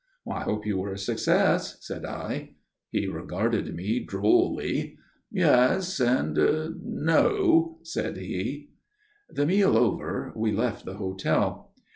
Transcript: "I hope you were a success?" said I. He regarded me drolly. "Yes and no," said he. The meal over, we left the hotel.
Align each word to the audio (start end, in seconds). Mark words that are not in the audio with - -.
"I 0.27 0.41
hope 0.41 0.65
you 0.65 0.79
were 0.79 0.91
a 0.91 0.97
success?" 0.97 1.77
said 1.81 2.05
I. 2.05 2.55
He 2.89 3.05
regarded 3.05 3.75
me 3.75 4.03
drolly. 4.03 4.97
"Yes 5.31 5.99
and 5.99 6.35
no," 6.83 7.77
said 7.83 8.17
he. 8.17 8.71
The 9.29 9.45
meal 9.45 9.77
over, 9.77 10.33
we 10.35 10.53
left 10.53 10.85
the 10.85 10.95
hotel. 10.95 11.75